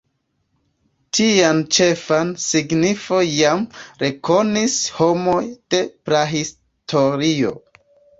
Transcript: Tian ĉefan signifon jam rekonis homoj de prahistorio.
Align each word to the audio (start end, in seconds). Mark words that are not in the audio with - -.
Tian 1.17 1.59
ĉefan 1.75 2.31
signifon 2.43 3.21
jam 3.31 3.61
rekonis 4.05 4.79
homoj 4.95 5.43
de 5.75 5.83
prahistorio. 6.09 7.53